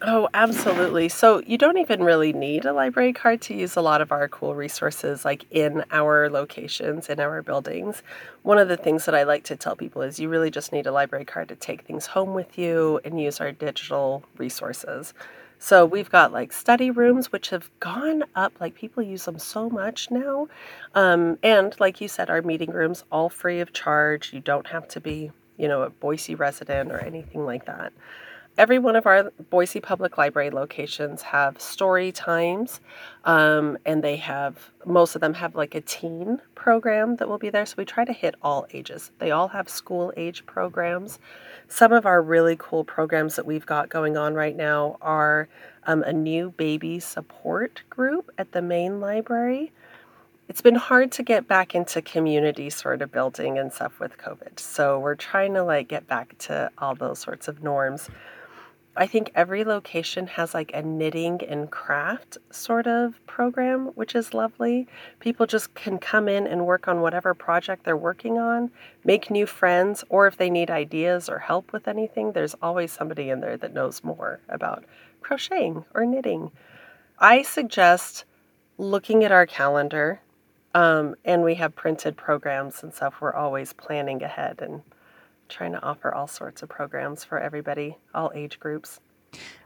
Oh, 0.00 0.28
absolutely. 0.32 1.08
So 1.08 1.42
you 1.44 1.58
don't 1.58 1.76
even 1.78 2.04
really 2.04 2.32
need 2.32 2.64
a 2.64 2.72
library 2.72 3.12
card 3.12 3.40
to 3.42 3.54
use 3.54 3.74
a 3.74 3.80
lot 3.80 4.00
of 4.00 4.12
our 4.12 4.28
cool 4.28 4.54
resources 4.54 5.24
like 5.24 5.44
in 5.50 5.84
our 5.90 6.30
locations, 6.30 7.08
in 7.08 7.18
our 7.18 7.42
buildings. 7.42 8.04
One 8.42 8.58
of 8.58 8.68
the 8.68 8.76
things 8.76 9.06
that 9.06 9.16
I 9.16 9.24
like 9.24 9.42
to 9.44 9.56
tell 9.56 9.74
people 9.74 10.02
is 10.02 10.20
you 10.20 10.28
really 10.28 10.52
just 10.52 10.72
need 10.72 10.86
a 10.86 10.92
library 10.92 11.24
card 11.24 11.48
to 11.48 11.56
take 11.56 11.82
things 11.82 12.06
home 12.06 12.32
with 12.32 12.56
you 12.56 13.00
and 13.04 13.20
use 13.20 13.40
our 13.40 13.50
digital 13.50 14.22
resources. 14.36 15.14
So 15.58 15.84
we've 15.84 16.10
got 16.10 16.32
like 16.32 16.52
study 16.52 16.92
rooms, 16.92 17.32
which 17.32 17.50
have 17.50 17.68
gone 17.80 18.22
up. 18.36 18.52
Like 18.60 18.76
people 18.76 19.02
use 19.02 19.24
them 19.24 19.40
so 19.40 19.68
much 19.68 20.12
now. 20.12 20.46
Um, 20.94 21.40
and 21.42 21.74
like 21.80 22.00
you 22.00 22.06
said, 22.06 22.30
our 22.30 22.42
meeting 22.42 22.70
rooms, 22.70 23.02
all 23.10 23.28
free 23.28 23.58
of 23.58 23.72
charge. 23.72 24.32
You 24.32 24.38
don't 24.38 24.68
have 24.68 24.86
to 24.88 25.00
be, 25.00 25.32
you 25.56 25.66
know, 25.66 25.82
a 25.82 25.90
Boise 25.90 26.36
resident 26.36 26.92
or 26.92 27.00
anything 27.00 27.44
like 27.44 27.66
that. 27.66 27.92
Every 28.58 28.78
one 28.78 28.96
of 28.96 29.06
our 29.06 29.30
Boise 29.50 29.80
Public 29.80 30.18
Library 30.18 30.50
locations 30.50 31.22
have 31.22 31.60
story 31.60 32.10
times, 32.10 32.80
um, 33.24 33.78
and 33.86 34.02
they 34.02 34.16
have 34.16 34.72
most 34.84 35.14
of 35.14 35.20
them 35.20 35.34
have 35.34 35.54
like 35.54 35.76
a 35.76 35.80
teen 35.80 36.42
program 36.56 37.16
that 37.16 37.28
will 37.28 37.38
be 37.38 37.50
there. 37.50 37.64
So 37.64 37.76
we 37.78 37.84
try 37.84 38.04
to 38.04 38.12
hit 38.12 38.34
all 38.42 38.66
ages. 38.74 39.12
They 39.20 39.30
all 39.30 39.48
have 39.48 39.68
school 39.68 40.12
age 40.16 40.44
programs. 40.44 41.20
Some 41.68 41.92
of 41.92 42.04
our 42.04 42.20
really 42.20 42.56
cool 42.58 42.84
programs 42.84 43.36
that 43.36 43.46
we've 43.46 43.64
got 43.64 43.88
going 43.88 44.16
on 44.16 44.34
right 44.34 44.56
now 44.56 44.98
are 45.00 45.48
um, 45.86 46.02
a 46.02 46.12
new 46.12 46.50
baby 46.56 46.98
support 46.98 47.82
group 47.88 48.30
at 48.36 48.50
the 48.52 48.60
main 48.60 49.00
library. 49.00 49.72
It's 50.48 50.62
been 50.62 50.76
hard 50.76 51.12
to 51.12 51.22
get 51.22 51.46
back 51.46 51.74
into 51.74 52.02
community 52.02 52.70
sort 52.70 53.02
of 53.02 53.12
building 53.12 53.58
and 53.58 53.72
stuff 53.72 54.00
with 54.00 54.16
COVID. 54.16 54.58
So 54.58 54.98
we're 54.98 55.14
trying 55.14 55.54
to 55.54 55.62
like 55.62 55.88
get 55.88 56.08
back 56.08 56.36
to 56.38 56.70
all 56.78 56.94
those 56.94 57.18
sorts 57.18 57.48
of 57.48 57.62
norms. 57.62 58.08
I 58.98 59.06
think 59.06 59.30
every 59.32 59.62
location 59.62 60.26
has 60.26 60.54
like 60.54 60.72
a 60.74 60.82
knitting 60.82 61.40
and 61.48 61.70
craft 61.70 62.36
sort 62.50 62.88
of 62.88 63.24
program, 63.28 63.86
which 63.94 64.16
is 64.16 64.34
lovely. 64.34 64.88
People 65.20 65.46
just 65.46 65.72
can 65.76 65.98
come 65.98 66.28
in 66.28 66.48
and 66.48 66.66
work 66.66 66.88
on 66.88 67.00
whatever 67.00 67.32
project 67.32 67.84
they're 67.84 67.96
working 67.96 68.38
on, 68.38 68.72
make 69.04 69.30
new 69.30 69.46
friends, 69.46 70.02
or 70.08 70.26
if 70.26 70.36
they 70.36 70.50
need 70.50 70.68
ideas 70.68 71.28
or 71.28 71.38
help 71.38 71.72
with 71.72 71.86
anything, 71.86 72.32
there's 72.32 72.56
always 72.60 72.90
somebody 72.90 73.30
in 73.30 73.38
there 73.38 73.56
that 73.56 73.72
knows 73.72 74.02
more 74.02 74.40
about 74.48 74.84
crocheting 75.20 75.84
or 75.94 76.04
knitting. 76.04 76.50
I 77.20 77.42
suggest 77.42 78.24
looking 78.78 79.22
at 79.22 79.30
our 79.30 79.46
calendar, 79.46 80.20
um, 80.74 81.14
and 81.24 81.44
we 81.44 81.54
have 81.54 81.76
printed 81.76 82.16
programs 82.16 82.82
and 82.82 82.92
stuff. 82.92 83.20
We're 83.20 83.32
always 83.32 83.72
planning 83.72 84.24
ahead 84.24 84.58
and 84.60 84.82
trying 85.48 85.72
to 85.72 85.82
offer 85.82 86.14
all 86.14 86.26
sorts 86.26 86.62
of 86.62 86.68
programs 86.68 87.24
for 87.24 87.38
everybody, 87.38 87.98
all 88.14 88.30
age 88.34 88.60
groups. 88.60 89.00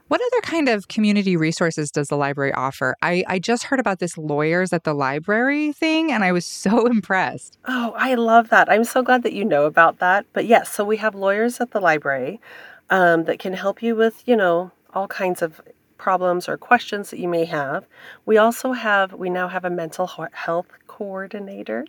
What 0.09 0.21
other 0.21 0.41
kind 0.41 0.67
of 0.67 0.89
community 0.89 1.37
resources 1.37 1.89
does 1.89 2.07
the 2.07 2.17
library 2.17 2.53
offer? 2.53 2.95
I, 3.01 3.23
I 3.27 3.39
just 3.39 3.63
heard 3.63 3.79
about 3.79 3.99
this 3.99 4.17
lawyers 4.17 4.73
at 4.73 4.83
the 4.83 4.93
library 4.93 5.71
thing 5.71 6.11
and 6.11 6.23
I 6.23 6.31
was 6.31 6.45
so 6.65 6.85
impressed. 6.85 7.57
Oh, 7.65 7.93
I 7.97 8.15
love 8.15 8.49
that. 8.49 8.69
I'm 8.69 8.83
so 8.83 9.01
glad 9.01 9.23
that 9.23 9.33
you 9.33 9.45
know 9.45 9.65
about 9.65 9.99
that. 9.99 10.25
But 10.33 10.45
yes, 10.45 10.71
so 10.71 10.83
we 10.83 10.97
have 10.97 11.15
lawyers 11.15 11.59
at 11.61 11.71
the 11.71 11.79
library 11.79 12.41
um, 12.89 13.23
that 13.25 13.39
can 13.39 13.53
help 13.53 13.81
you 13.81 13.95
with, 13.95 14.23
you 14.27 14.35
know, 14.35 14.71
all 14.93 15.07
kinds 15.07 15.41
of 15.41 15.61
problems 15.97 16.49
or 16.49 16.57
questions 16.57 17.09
that 17.09 17.19
you 17.19 17.29
may 17.29 17.45
have. 17.45 17.85
We 18.25 18.37
also 18.37 18.73
have, 18.73 19.13
we 19.13 19.29
now 19.29 19.47
have 19.47 19.63
a 19.63 19.69
mental 19.69 20.07
health 20.33 20.67
coordinator 20.85 21.85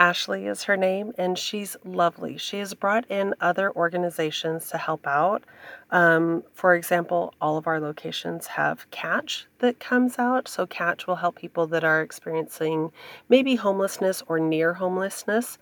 Ashley 0.00 0.46
is 0.46 0.62
her 0.62 0.78
name, 0.78 1.12
and 1.18 1.38
she's 1.38 1.76
lovely. 1.84 2.38
She 2.38 2.58
has 2.60 2.72
brought 2.72 3.04
in 3.10 3.34
other 3.38 3.70
organizations 3.70 4.70
to 4.70 4.78
help 4.78 5.06
out. 5.06 5.44
Um, 5.90 6.42
for 6.54 6.74
example, 6.74 7.34
all 7.38 7.58
of 7.58 7.66
our 7.66 7.78
locations 7.78 8.46
have 8.46 8.90
Catch 8.90 9.46
that 9.58 9.78
comes 9.78 10.18
out. 10.18 10.48
So, 10.48 10.66
Catch 10.66 11.06
will 11.06 11.16
help 11.16 11.36
people 11.36 11.66
that 11.66 11.84
are 11.84 12.00
experiencing 12.00 12.92
maybe 13.28 13.56
homelessness 13.56 14.22
or 14.26 14.40
near 14.40 14.72
homelessness 14.72 15.58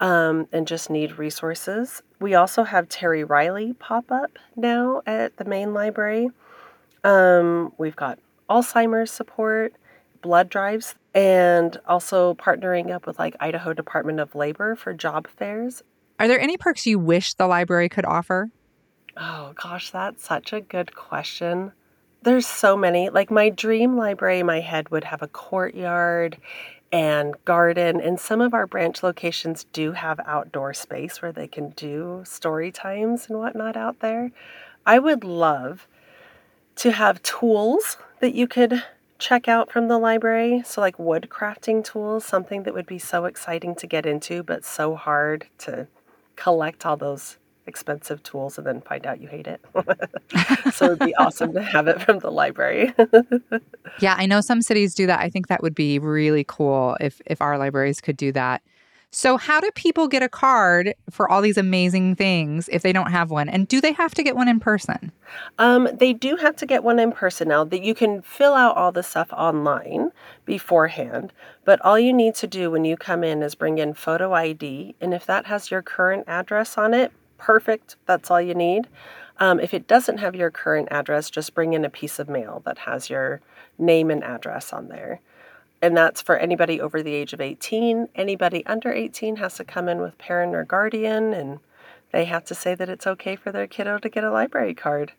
um, 0.00 0.48
and 0.50 0.66
just 0.66 0.90
need 0.90 1.16
resources. 1.16 2.02
We 2.20 2.34
also 2.34 2.64
have 2.64 2.88
Terry 2.88 3.22
Reilly 3.22 3.72
pop 3.74 4.10
up 4.10 4.36
now 4.56 5.02
at 5.06 5.36
the 5.36 5.44
main 5.44 5.72
library. 5.72 6.30
Um, 7.04 7.72
we've 7.78 7.94
got 7.94 8.18
Alzheimer's 8.50 9.12
support 9.12 9.74
blood 10.26 10.48
drives 10.48 10.96
and 11.14 11.78
also 11.86 12.34
partnering 12.34 12.90
up 12.90 13.06
with 13.06 13.16
like 13.16 13.36
Idaho 13.38 13.72
Department 13.72 14.18
of 14.18 14.34
Labor 14.34 14.74
for 14.74 14.92
job 14.92 15.28
fairs. 15.28 15.84
Are 16.18 16.26
there 16.26 16.40
any 16.40 16.56
perks 16.56 16.84
you 16.84 16.98
wish 16.98 17.34
the 17.34 17.46
library 17.46 17.88
could 17.88 18.04
offer? 18.04 18.50
Oh 19.16 19.52
gosh, 19.54 19.90
that's 19.90 20.26
such 20.26 20.52
a 20.52 20.60
good 20.60 20.96
question. 20.96 21.70
There's 22.22 22.46
so 22.46 22.76
many. 22.76 23.08
Like 23.08 23.30
my 23.30 23.50
dream 23.50 23.96
library 23.96 24.40
in 24.40 24.46
my 24.46 24.58
head 24.58 24.88
would 24.88 25.04
have 25.04 25.22
a 25.22 25.28
courtyard 25.28 26.38
and 26.90 27.36
garden 27.44 28.00
and 28.00 28.18
some 28.18 28.40
of 28.40 28.52
our 28.52 28.66
branch 28.66 29.04
locations 29.04 29.64
do 29.72 29.92
have 29.92 30.18
outdoor 30.26 30.74
space 30.74 31.22
where 31.22 31.32
they 31.32 31.46
can 31.46 31.70
do 31.70 32.22
story 32.24 32.72
times 32.72 33.26
and 33.28 33.38
whatnot 33.38 33.76
out 33.76 34.00
there. 34.00 34.32
I 34.84 34.98
would 34.98 35.22
love 35.22 35.86
to 36.76 36.90
have 36.90 37.22
tools 37.22 37.96
that 38.18 38.34
you 38.34 38.48
could 38.48 38.82
check 39.18 39.48
out 39.48 39.70
from 39.70 39.88
the 39.88 39.98
library. 39.98 40.62
So, 40.64 40.80
like 40.80 40.98
wood 40.98 41.28
crafting 41.30 41.84
tools, 41.84 42.24
something 42.24 42.64
that 42.64 42.74
would 42.74 42.86
be 42.86 42.98
so 42.98 43.24
exciting 43.24 43.74
to 43.76 43.86
get 43.86 44.06
into, 44.06 44.42
but 44.42 44.64
so 44.64 44.94
hard 44.94 45.46
to 45.58 45.86
collect 46.36 46.84
all 46.84 46.96
those 46.96 47.38
expensive 47.66 48.22
tools 48.22 48.58
and 48.58 48.66
then 48.66 48.80
find 48.80 49.06
out 49.06 49.20
you 49.20 49.28
hate 49.28 49.46
it. 49.46 49.60
so, 50.74 50.86
it'd 50.86 50.98
be 51.00 51.14
awesome 51.16 51.52
to 51.54 51.62
have 51.62 51.88
it 51.88 52.00
from 52.00 52.18
the 52.18 52.30
library. 52.30 52.94
yeah, 54.00 54.14
I 54.16 54.26
know 54.26 54.40
some 54.40 54.62
cities 54.62 54.94
do 54.94 55.06
that. 55.06 55.20
I 55.20 55.30
think 55.30 55.48
that 55.48 55.62
would 55.62 55.74
be 55.74 55.98
really 55.98 56.44
cool 56.46 56.96
if 57.00 57.20
if 57.26 57.40
our 57.40 57.58
libraries 57.58 58.00
could 58.00 58.16
do 58.16 58.32
that. 58.32 58.62
So, 59.16 59.38
how 59.38 59.60
do 59.60 59.70
people 59.70 60.08
get 60.08 60.22
a 60.22 60.28
card 60.28 60.94
for 61.08 61.26
all 61.26 61.40
these 61.40 61.56
amazing 61.56 62.16
things 62.16 62.68
if 62.70 62.82
they 62.82 62.92
don't 62.92 63.10
have 63.10 63.30
one? 63.30 63.48
And 63.48 63.66
do 63.66 63.80
they 63.80 63.92
have 63.92 64.12
to 64.12 64.22
get 64.22 64.36
one 64.36 64.46
in 64.46 64.60
person? 64.60 65.10
Um, 65.58 65.88
they 65.90 66.12
do 66.12 66.36
have 66.36 66.54
to 66.56 66.66
get 66.66 66.84
one 66.84 66.98
in 66.98 67.12
person 67.12 67.48
now. 67.48 67.64
That 67.64 67.82
you 67.82 67.94
can 67.94 68.20
fill 68.20 68.52
out 68.52 68.76
all 68.76 68.92
the 68.92 69.02
stuff 69.02 69.32
online 69.32 70.10
beforehand, 70.44 71.32
but 71.64 71.80
all 71.80 71.98
you 71.98 72.12
need 72.12 72.34
to 72.34 72.46
do 72.46 72.70
when 72.70 72.84
you 72.84 72.98
come 72.98 73.24
in 73.24 73.42
is 73.42 73.54
bring 73.54 73.78
in 73.78 73.94
photo 73.94 74.34
ID, 74.34 74.96
and 75.00 75.14
if 75.14 75.24
that 75.24 75.46
has 75.46 75.70
your 75.70 75.80
current 75.80 76.24
address 76.26 76.76
on 76.76 76.92
it, 76.92 77.10
perfect. 77.38 77.96
That's 78.04 78.30
all 78.30 78.42
you 78.42 78.54
need. 78.54 78.86
Um, 79.40 79.58
if 79.60 79.72
it 79.72 79.88
doesn't 79.88 80.18
have 80.18 80.34
your 80.34 80.50
current 80.50 80.88
address, 80.90 81.30
just 81.30 81.54
bring 81.54 81.72
in 81.72 81.86
a 81.86 81.90
piece 81.90 82.18
of 82.18 82.28
mail 82.28 82.60
that 82.66 82.80
has 82.80 83.08
your 83.08 83.40
name 83.78 84.10
and 84.10 84.22
address 84.22 84.74
on 84.74 84.88
there 84.88 85.22
and 85.82 85.96
that's 85.96 86.22
for 86.22 86.36
anybody 86.36 86.80
over 86.80 87.02
the 87.02 87.14
age 87.14 87.32
of 87.32 87.40
18. 87.40 88.08
Anybody 88.14 88.64
under 88.66 88.92
18 88.92 89.36
has 89.36 89.56
to 89.56 89.64
come 89.64 89.88
in 89.88 90.00
with 90.00 90.18
parent 90.18 90.54
or 90.54 90.64
guardian, 90.64 91.32
and 91.32 91.58
they 92.12 92.24
have 92.24 92.44
to 92.46 92.54
say 92.54 92.74
that 92.74 92.88
it's 92.88 93.06
okay 93.06 93.36
for 93.36 93.52
their 93.52 93.66
kiddo 93.66 93.98
to 93.98 94.08
get 94.08 94.24
a 94.24 94.30
library 94.30 94.74
card. 94.74 95.12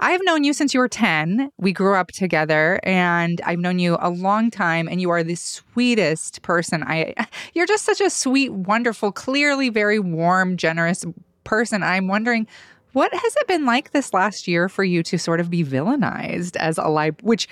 I 0.00 0.10
have 0.10 0.20
known 0.24 0.44
you 0.44 0.52
since 0.52 0.74
you 0.74 0.80
were 0.80 0.88
10. 0.88 1.50
We 1.56 1.72
grew 1.72 1.94
up 1.94 2.08
together 2.08 2.80
and 2.82 3.40
I've 3.44 3.60
known 3.60 3.78
you 3.78 3.96
a 4.00 4.10
long 4.10 4.50
time 4.50 4.88
and 4.88 5.00
you 5.00 5.10
are 5.10 5.22
the 5.22 5.36
sweetest 5.36 6.42
person. 6.42 6.82
I 6.82 7.14
you're 7.54 7.66
just 7.66 7.84
such 7.84 8.00
a 8.00 8.10
sweet, 8.10 8.52
wonderful, 8.52 9.12
clearly 9.12 9.68
very 9.68 10.00
warm, 10.00 10.56
generous 10.56 11.04
person. 11.44 11.82
I'm 11.82 12.08
wondering 12.08 12.46
what 12.92 13.12
has 13.12 13.36
it 13.36 13.46
been 13.46 13.66
like 13.66 13.90
this 13.90 14.12
last 14.12 14.48
year 14.48 14.68
for 14.68 14.84
you 14.84 15.02
to 15.04 15.18
sort 15.18 15.40
of 15.40 15.50
be 15.50 15.64
villainized 15.64 16.56
as 16.56 16.78
a 16.78 16.88
lib 16.88 17.20
which 17.22 17.48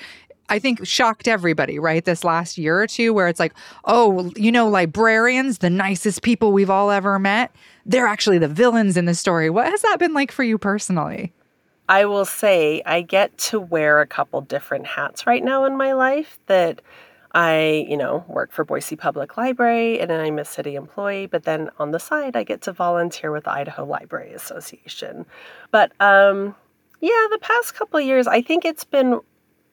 I 0.52 0.58
think 0.58 0.86
shocked 0.86 1.28
everybody, 1.28 1.78
right? 1.78 2.04
This 2.04 2.24
last 2.24 2.58
year 2.58 2.78
or 2.78 2.86
two, 2.86 3.14
where 3.14 3.26
it's 3.26 3.40
like, 3.40 3.54
oh, 3.86 4.30
you 4.36 4.52
know, 4.52 4.68
librarians, 4.68 5.58
the 5.58 5.70
nicest 5.70 6.20
people 6.20 6.52
we've 6.52 6.68
all 6.68 6.90
ever 6.90 7.18
met, 7.18 7.56
they're 7.86 8.06
actually 8.06 8.36
the 8.36 8.48
villains 8.48 8.98
in 8.98 9.06
the 9.06 9.14
story. 9.14 9.48
What 9.48 9.66
has 9.68 9.80
that 9.80 9.98
been 9.98 10.12
like 10.12 10.30
for 10.30 10.42
you 10.42 10.58
personally? 10.58 11.32
I 11.88 12.04
will 12.04 12.26
say 12.26 12.82
I 12.84 13.00
get 13.00 13.38
to 13.48 13.60
wear 13.60 14.02
a 14.02 14.06
couple 14.06 14.42
different 14.42 14.86
hats 14.86 15.26
right 15.26 15.42
now 15.42 15.64
in 15.64 15.74
my 15.78 15.94
life 15.94 16.38
that 16.48 16.82
I, 17.34 17.86
you 17.88 17.96
know, 17.96 18.22
work 18.28 18.52
for 18.52 18.62
Boise 18.62 18.94
Public 18.94 19.38
Library 19.38 20.00
and 20.00 20.12
I'm 20.12 20.38
a 20.38 20.44
city 20.44 20.74
employee, 20.74 21.28
but 21.28 21.44
then 21.44 21.70
on 21.78 21.92
the 21.92 21.98
side 21.98 22.36
I 22.36 22.44
get 22.44 22.60
to 22.62 22.72
volunteer 22.74 23.32
with 23.32 23.44
the 23.44 23.52
Idaho 23.52 23.86
Library 23.86 24.34
Association. 24.34 25.24
But 25.70 25.92
um 25.98 26.54
yeah, 27.00 27.26
the 27.30 27.38
past 27.40 27.74
couple 27.74 27.98
years 28.02 28.26
I 28.26 28.42
think 28.42 28.66
it's 28.66 28.84
been 28.84 29.20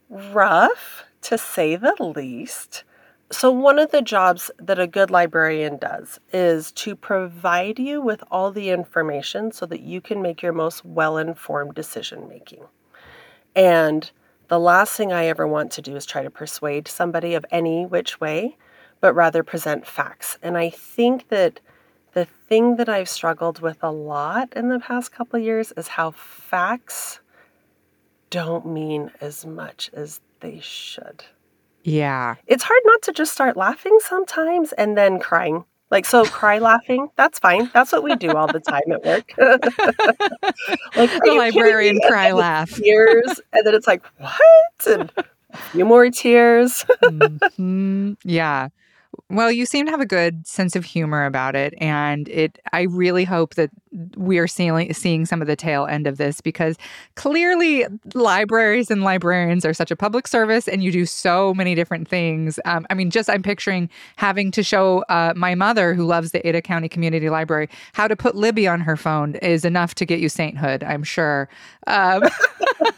rough 0.10 1.04
to 1.22 1.38
say 1.38 1.76
the 1.76 1.96
least. 2.00 2.84
So, 3.32 3.52
one 3.52 3.78
of 3.78 3.92
the 3.92 4.02
jobs 4.02 4.50
that 4.58 4.80
a 4.80 4.88
good 4.88 5.12
librarian 5.12 5.78
does 5.78 6.20
is 6.34 6.72
to 6.74 6.96
provide 6.96 7.78
you 7.78 8.02
with 8.02 8.24
all 8.32 8.52
the 8.52 8.72
information 8.72 9.52
so 9.52 9.68
that 9.68 9.82
you 9.82 10.02
can 10.02 10.22
make 10.22 10.42
your 10.42 10.54
most 10.54 10.84
well 10.84 11.18
informed 11.18 11.76
decision 11.76 12.28
making. 12.28 12.64
And 13.56 14.10
the 14.48 14.60
last 14.60 14.98
thing 14.98 15.14
I 15.14 15.26
ever 15.26 15.48
want 15.48 15.72
to 15.74 15.82
do 15.82 15.96
is 15.96 16.08
try 16.08 16.24
to 16.24 16.32
persuade 16.32 16.88
somebody 16.88 17.36
of 17.36 17.46
any 17.52 17.86
which 17.86 18.20
way, 18.20 18.58
but 19.00 19.14
rather 19.14 19.44
present 19.44 19.86
facts. 19.86 20.40
And 20.42 20.58
I 20.58 20.72
think 20.72 21.28
that 21.28 21.60
the 22.14 22.26
thing 22.26 22.78
that 22.78 22.90
I've 22.90 23.10
struggled 23.10 23.62
with 23.62 23.78
a 23.84 23.92
lot 23.92 24.52
in 24.56 24.70
the 24.70 24.80
past 24.80 25.12
couple 25.12 25.38
years 25.38 25.72
is 25.78 25.88
how 25.88 26.12
facts 26.12 27.20
don't 28.30 28.66
mean 28.66 29.12
as 29.22 29.46
much 29.46 29.90
as 29.94 30.20
they 30.40 30.60
should. 30.62 31.24
Yeah. 31.84 32.36
It's 32.48 32.64
hard 32.64 32.82
not 32.86 33.02
to 33.04 33.14
just 33.14 33.34
start 33.34 33.58
laughing 33.58 33.98
sometimes 34.02 34.72
and 34.74 34.98
then 34.98 35.20
crying. 35.20 35.66
Like, 35.92 36.06
so 36.06 36.24
cry 36.26 36.60
laughing, 36.60 37.10
that's 37.16 37.40
fine. 37.40 37.70
That's 37.74 37.92
what 37.92 38.04
we 38.04 38.16
do 38.16 38.32
all 38.32 38.48
the 38.48 38.60
time 38.60 38.92
at 38.92 39.04
work. 39.04 39.34
like, 40.96 41.12
the 41.12 41.36
librarian 41.38 42.00
cry 42.08 42.32
laugh. 42.32 42.72
Tears. 42.76 43.42
And 43.54 43.66
then 43.66 43.74
it's 43.74 43.88
like, 43.88 44.04
what? 44.18 44.88
And 44.88 45.12
a 45.52 45.58
few 45.58 45.86
more 45.86 46.10
tears. 46.10 46.86
mm-hmm. 47.04 48.14
Yeah. 48.24 48.70
Well, 49.30 49.52
you 49.52 49.66
seem 49.66 49.86
to 49.86 49.92
have 49.92 50.02
a 50.02 50.06
good 50.06 50.46
sense 50.48 50.76
of 50.76 50.86
humor 50.86 51.26
about 51.26 51.56
it, 51.56 51.74
and 51.80 52.28
it. 52.30 52.60
I 52.74 52.84
really 52.84 53.24
hope 53.24 53.56
that 53.56 53.72
we 54.16 54.38
are 54.38 54.48
seeing 54.48 54.94
seeing 54.94 55.26
some 55.26 55.42
of 55.42 55.48
the 55.48 55.56
tail 55.56 55.86
end 55.88 56.06
of 56.08 56.18
this 56.18 56.42
because 56.42 56.78
clearly 57.16 57.86
libraries 58.14 58.92
and 58.92 59.04
librarians 59.04 59.66
are 59.66 59.74
such 59.74 59.90
a 59.92 59.96
public 59.96 60.28
service, 60.28 60.68
and 60.68 60.84
you 60.84 60.92
do 60.92 61.06
so 61.06 61.54
many 61.56 61.74
different 61.76 62.08
things. 62.08 62.60
Um, 62.66 62.86
I 62.90 62.94
mean, 62.94 63.10
just 63.10 63.30
I'm 63.30 63.44
picturing 63.44 63.90
having 64.16 64.52
to 64.52 64.64
show 64.64 65.04
uh, 65.10 65.34
my 65.36 65.56
mother, 65.56 65.94
who 65.94 66.06
loves 66.06 66.32
the 66.32 66.48
Ada 66.48 66.62
County 66.62 66.90
Community 66.90 67.30
Library, 67.30 67.68
how 67.94 68.08
to 68.08 68.16
put 68.16 68.36
Libby 68.36 68.68
on 68.68 68.80
her 68.80 68.96
phone 68.96 69.36
is 69.36 69.66
enough 69.66 69.96
to 69.96 70.06
get 70.06 70.20
you 70.20 70.30
sainthood. 70.30 70.84
I'm 70.84 71.04
sure. 71.04 71.50
Um, 71.88 72.24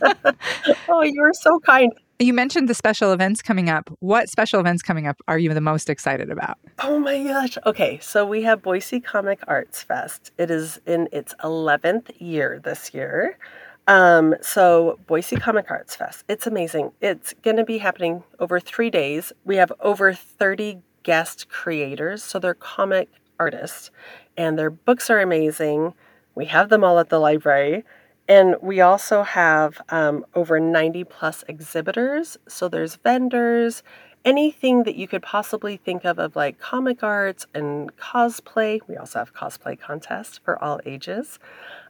oh, 0.90 1.04
you're 1.04 1.34
so 1.34 1.60
kind. 1.62 1.92
You 2.22 2.34
mentioned 2.36 2.70
the 2.70 2.76
special 2.76 3.14
events 3.14 3.42
coming 3.42 3.68
up. 3.68 3.90
What 4.00 4.30
special 4.30 4.60
events 4.60 4.84
coming 4.84 5.08
up 5.08 5.18
are 5.28 5.40
you 5.40 5.52
the 5.56 5.60
most 5.60 5.90
excited 5.90 6.30
about? 6.30 6.60
Oh 6.78 7.00
my 7.00 7.24
gosh. 7.24 7.58
Okay, 7.66 7.98
so 8.00 8.28
we 8.28 8.44
have 8.44 8.62
Boise 8.62 9.00
Comic 9.00 9.40
Arts 9.48 9.82
Fest. 9.82 10.32
It 10.38 10.52
is 10.52 10.80
in 10.86 11.10
its 11.12 11.34
11th 11.44 12.12
year 12.20 12.62
this 12.64 12.94
year. 12.94 13.40
Um, 13.88 14.36
so 14.40 15.00
Boise 15.08 15.36
Comic 15.36 15.72
Arts 15.72 15.96
Fest. 15.96 16.24
It's 16.28 16.46
amazing. 16.46 16.92
It's 17.02 17.34
going 17.42 17.58
to 17.58 17.64
be 17.64 17.80
happening 17.80 18.24
over 18.40 18.60
3 18.60 18.92
days. 18.92 19.34
We 19.44 19.56
have 19.56 19.74
over 19.80 20.14
30 20.14 20.78
guest 21.02 21.50
creators, 21.50 22.24
so 22.24 22.38
they're 22.38 22.54
comic 22.54 23.10
artists 23.40 23.90
and 24.38 24.60
their 24.60 24.70
books 24.70 25.10
are 25.10 25.20
amazing. 25.20 25.96
We 26.36 26.46
have 26.46 26.70
them 26.70 26.84
all 26.84 27.00
at 27.00 27.10
the 27.10 27.18
library. 27.18 27.84
And 28.32 28.56
we 28.62 28.80
also 28.80 29.24
have 29.24 29.82
um, 29.90 30.26
over 30.36 30.58
90 30.58 31.04
plus 31.04 31.44
exhibitors. 31.50 32.38
So 32.48 32.70
there's 32.70 32.96
vendors, 32.96 33.84
anything 34.24 34.84
that 34.84 34.96
you 34.96 35.06
could 35.06 35.22
possibly 35.22 35.76
think 35.76 36.06
of, 36.06 36.18
of 36.18 36.34
like 36.34 36.58
comic 36.58 37.04
arts 37.04 37.46
and 37.54 37.94
cosplay. 37.98 38.80
We 38.88 38.96
also 38.96 39.20
have 39.20 39.34
cosplay 39.34 39.78
contests 39.78 40.38
for 40.38 40.58
all 40.64 40.80
ages. 40.86 41.40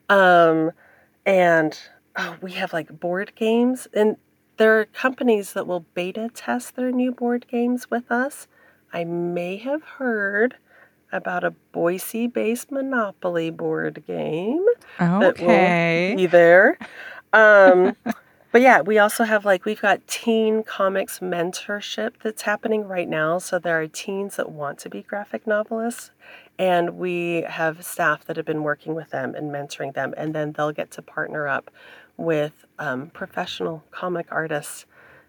Um, 0.09 0.71
and 1.27 1.79
oh, 2.15 2.37
we 2.41 2.53
have 2.53 2.73
like 2.73 2.99
board 2.99 3.33
games. 3.35 3.87
And 3.93 4.17
there 4.57 4.79
are 4.79 4.85
companies 4.85 5.53
that 5.53 5.67
will 5.67 5.85
beta 5.93 6.31
test 6.33 6.75
their 6.75 6.91
new 6.91 7.11
board 7.11 7.45
games 7.51 7.91
with 7.91 8.11
us. 8.11 8.47
I 8.91 9.03
may 9.03 9.57
have 9.57 9.83
heard 9.83 10.55
about 11.11 11.43
a 11.43 11.51
Boise 11.71 12.27
based 12.27 12.71
Monopoly 12.71 13.49
board 13.49 14.03
game. 14.07 14.65
Okay. 14.99 16.13
be 16.15 16.25
there. 16.25 16.77
Um, 17.33 17.95
but 18.51 18.61
yeah, 18.61 18.81
we 18.81 18.97
also 18.97 19.23
have 19.23 19.45
like, 19.45 19.65
we've 19.65 19.81
got 19.81 20.05
teen 20.07 20.63
comics 20.63 21.19
mentorship 21.19 22.13
that's 22.23 22.43
happening 22.43 22.87
right 22.87 23.09
now. 23.09 23.37
So 23.37 23.59
there 23.59 23.81
are 23.81 23.87
teens 23.87 24.35
that 24.37 24.51
want 24.51 24.79
to 24.79 24.89
be 24.89 25.01
graphic 25.01 25.47
novelists. 25.47 26.11
And 26.59 26.97
we 26.97 27.45
have 27.47 27.83
staff 27.83 28.25
that 28.25 28.37
have 28.37 28.45
been 28.45 28.63
working 28.63 28.93
with 28.93 29.09
them 29.09 29.33
and 29.35 29.51
mentoring 29.51 29.93
them. 29.93 30.13
And 30.17 30.35
then 30.35 30.51
they'll 30.51 30.71
get 30.71 30.91
to 30.91 31.01
partner 31.01 31.47
up 31.47 31.71
with 32.17 32.65
um, 32.77 33.09
professional 33.09 33.83
comic 33.91 34.27
artists 34.29 34.85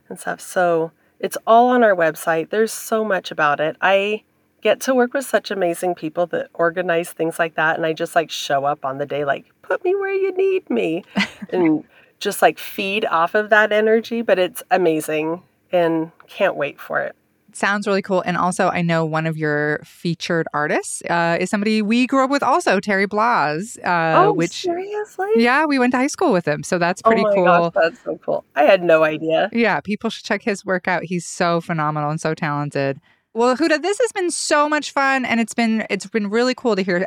and 0.09 0.19
stuff. 0.19 0.41
So 0.41 0.93
it's 1.19 1.39
all 1.47 1.69
on 1.69 1.83
our 1.83 1.95
website. 1.95 2.51
There's 2.51 2.73
so 2.73 3.05
much 3.05 3.31
about 3.31 3.61
it. 3.61 3.77
I 3.81 4.25
get 4.63 4.81
to 4.81 4.95
work 4.95 5.13
with 5.13 5.27
such 5.27 5.51
amazing 5.51 5.95
people 5.95 6.27
that 6.29 6.49
organize 6.55 7.11
things 7.11 7.39
like 7.39 7.57
that 7.57 7.77
and 7.77 7.85
I 7.85 7.93
just 7.93 8.15
like 8.15 8.31
show 8.31 8.65
up 8.65 8.85
on 8.85 8.99
the 8.99 9.07
day 9.07 9.25
like 9.25 9.53
put 9.63 9.85
me 9.85 9.95
where 9.95 10.13
you 10.13 10.33
need 10.35 10.69
me 10.71 11.05
and 11.51 11.85
just 12.23 12.41
like 12.41 12.59
feed 12.59 13.05
off 13.07 13.35
of 13.35 13.51
that 13.51 13.73
energy, 13.73 14.23
but 14.23 14.39
it's 14.39 14.63
amazing 14.71 15.43
and 15.73 16.13
can't 16.29 16.57
wait 16.57 16.81
for 16.81 17.01
it. 17.01 17.15
Sounds 17.55 17.87
really 17.87 18.01
cool. 18.01 18.23
And 18.23 18.39
also, 18.39 18.69
I 18.69 18.81
know 18.81 19.05
one 19.05 19.27
of 19.27 19.37
your 19.37 19.81
featured 19.85 20.47
artists 20.55 21.03
uh, 21.11 21.37
is 21.39 21.51
somebody 21.51 21.83
we 21.83 22.07
grew 22.07 22.25
up 22.25 22.31
with, 22.31 22.43
also 22.43 22.81
Terry 22.81 23.05
Blas. 23.05 23.77
Uh, 23.85 24.25
oh, 24.25 24.33
which 24.33 24.63
seriously? 24.63 25.29
Yeah, 25.37 25.67
we 25.67 25.79
went 25.79 25.91
to 25.93 25.99
high 25.99 26.07
school 26.07 26.33
with 26.33 26.49
him, 26.49 26.63
so 26.63 26.79
that's 26.79 27.03
pretty 27.03 27.25
oh 27.27 27.35
cool. 27.35 27.45
Gosh, 27.45 27.73
that's 27.75 28.03
so 28.03 28.19
cool. 28.25 28.45
I 28.57 28.63
had 28.63 28.83
no 28.83 29.05
idea. 29.05 29.51
Yeah, 29.53 29.81
people 29.81 30.09
should 30.09 30.25
check 30.25 30.43
his 30.43 30.65
work 30.65 30.89
out. 30.89 31.05
He's 31.05 31.27
so 31.27 31.61
phenomenal 31.61 32.09
and 32.09 32.21
so 32.21 32.33
talented. 32.33 32.99
Well, 33.35 33.57
Huda, 33.57 33.81
this 33.81 33.99
has 33.99 34.13
been 34.13 34.31
so 34.31 34.69
much 34.69 34.93
fun, 34.93 35.25
and 35.25 35.41
it's 35.41 35.55
been 35.55 35.87
it's 35.89 36.07
been 36.07 36.29
really 36.29 36.55
cool 36.55 36.77
to 36.77 36.83
hear 36.83 37.07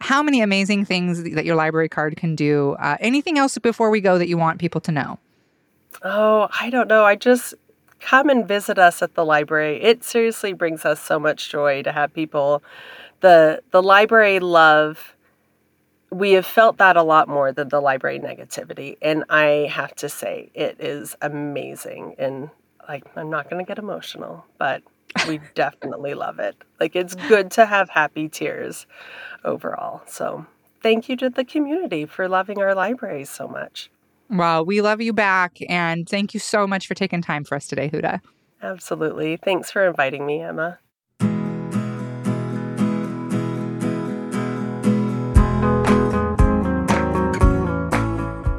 how 0.00 0.22
many 0.22 0.40
amazing 0.40 0.84
things 0.86 1.22
that 1.22 1.44
your 1.44 1.56
library 1.56 1.88
card 1.88 2.16
can 2.16 2.34
do. 2.34 2.76
Uh, 2.78 2.96
anything 3.00 3.38
else 3.38 3.58
before 3.58 3.90
we 3.90 4.00
go 4.00 4.18
that 4.18 4.28
you 4.28 4.38
want 4.38 4.58
people 4.58 4.80
to 4.82 4.92
know? 4.92 5.18
Oh, 6.02 6.48
I 6.60 6.70
don't 6.70 6.88
know. 6.88 7.04
I 7.04 7.14
just 7.14 7.54
come 8.00 8.28
and 8.30 8.46
visit 8.48 8.78
us 8.78 9.02
at 9.02 9.14
the 9.14 9.24
library. 9.24 9.82
It 9.82 10.02
seriously 10.02 10.52
brings 10.52 10.84
us 10.84 11.00
so 11.00 11.18
much 11.18 11.50
joy 11.50 11.82
to 11.82 11.92
have 11.92 12.12
people. 12.14 12.62
the 13.20 13.62
The 13.70 13.82
library 13.82 14.40
love. 14.40 15.14
We 16.10 16.32
have 16.32 16.46
felt 16.46 16.78
that 16.78 16.96
a 16.96 17.02
lot 17.02 17.28
more 17.28 17.52
than 17.52 17.68
the 17.68 17.80
library 17.80 18.20
negativity, 18.20 18.96
and 19.02 19.24
I 19.28 19.68
have 19.70 19.94
to 19.96 20.08
say 20.08 20.50
it 20.54 20.76
is 20.78 21.16
amazing. 21.20 22.14
And 22.16 22.48
like, 22.88 23.04
I'm 23.16 23.28
not 23.28 23.50
going 23.50 23.62
to 23.62 23.68
get 23.68 23.78
emotional, 23.78 24.46
but 24.56 24.82
we 25.26 25.40
definitely 25.54 26.14
love 26.14 26.38
it. 26.38 26.56
Like 26.80 26.96
it's 26.96 27.14
good 27.14 27.50
to 27.52 27.66
have 27.66 27.90
happy 27.90 28.28
tears 28.28 28.86
overall. 29.44 30.02
So 30.06 30.46
thank 30.82 31.08
you 31.08 31.16
to 31.16 31.30
the 31.30 31.44
community 31.44 32.06
for 32.06 32.28
loving 32.28 32.58
our 32.60 32.74
libraries 32.74 33.30
so 33.30 33.48
much. 33.48 33.90
Well, 34.28 34.64
we 34.64 34.80
love 34.80 35.00
you 35.00 35.12
back 35.12 35.58
and 35.68 36.08
thank 36.08 36.34
you 36.34 36.40
so 36.40 36.66
much 36.66 36.86
for 36.86 36.94
taking 36.94 37.22
time 37.22 37.44
for 37.44 37.54
us 37.54 37.66
today, 37.68 37.88
Huda. 37.88 38.20
Absolutely. 38.62 39.36
Thanks 39.36 39.70
for 39.70 39.86
inviting 39.86 40.26
me, 40.26 40.40
Emma. 40.40 40.78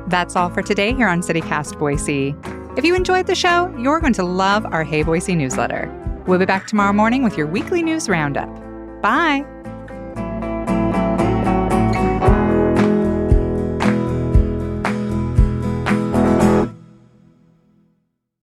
That's 0.07 0.37
all 0.37 0.49
for 0.49 0.61
today 0.61 0.93
here 0.93 1.09
on 1.09 1.21
CityCast 1.21 1.77
Boise. 1.77 2.33
If 2.77 2.85
you 2.85 2.95
enjoyed 2.95 3.27
the 3.27 3.35
show, 3.35 3.75
you're 3.77 3.99
going 3.99 4.13
to 4.13 4.23
love 4.23 4.65
our 4.65 4.85
Hey 4.85 5.03
Boise 5.03 5.35
newsletter. 5.35 5.91
We'll 6.27 6.39
be 6.39 6.45
back 6.45 6.67
tomorrow 6.67 6.93
morning 6.93 7.23
with 7.23 7.37
your 7.37 7.47
weekly 7.47 7.81
news 7.81 8.09
roundup. 8.09 8.49
Bye. 9.01 9.45